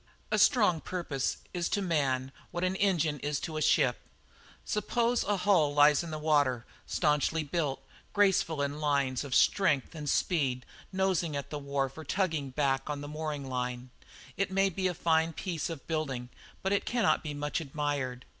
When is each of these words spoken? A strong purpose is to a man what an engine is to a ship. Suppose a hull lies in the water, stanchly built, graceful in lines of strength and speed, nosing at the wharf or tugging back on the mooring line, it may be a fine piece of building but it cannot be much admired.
A 0.31 0.39
strong 0.39 0.81
purpose 0.81 1.37
is 1.53 1.69
to 1.69 1.79
a 1.79 1.83
man 1.83 2.31
what 2.49 2.63
an 2.63 2.75
engine 2.77 3.19
is 3.19 3.39
to 3.41 3.55
a 3.55 3.61
ship. 3.61 4.01
Suppose 4.65 5.23
a 5.23 5.37
hull 5.37 5.75
lies 5.75 6.01
in 6.03 6.09
the 6.09 6.17
water, 6.17 6.65
stanchly 6.87 7.43
built, 7.43 7.83
graceful 8.11 8.63
in 8.63 8.79
lines 8.79 9.23
of 9.23 9.35
strength 9.35 9.93
and 9.93 10.09
speed, 10.09 10.65
nosing 10.91 11.35
at 11.35 11.51
the 11.51 11.59
wharf 11.59 11.99
or 11.99 12.03
tugging 12.03 12.49
back 12.49 12.89
on 12.89 13.01
the 13.01 13.07
mooring 13.07 13.47
line, 13.47 13.91
it 14.37 14.49
may 14.49 14.69
be 14.71 14.87
a 14.87 14.95
fine 14.95 15.33
piece 15.33 15.69
of 15.69 15.85
building 15.85 16.29
but 16.63 16.73
it 16.73 16.83
cannot 16.83 17.21
be 17.21 17.35
much 17.35 17.61
admired. 17.61 18.25